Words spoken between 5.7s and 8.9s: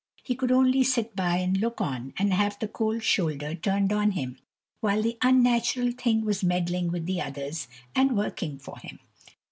thing was meddling with the others, and working for